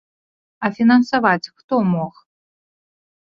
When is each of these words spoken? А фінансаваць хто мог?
А 0.65 0.69
фінансаваць 0.77 1.51
хто 1.59 1.75
мог? 1.93 2.13